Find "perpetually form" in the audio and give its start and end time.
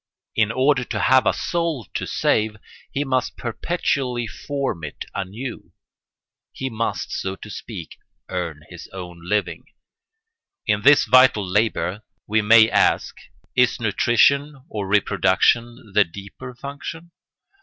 3.37-4.83